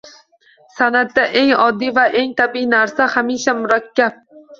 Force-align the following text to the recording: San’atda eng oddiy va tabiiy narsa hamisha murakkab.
San’atda 0.77 1.25
eng 1.41 1.51
oddiy 1.65 1.91
va 1.97 2.05
tabiiy 2.39 2.65
narsa 2.71 3.07
hamisha 3.17 3.55
murakkab. 3.61 4.19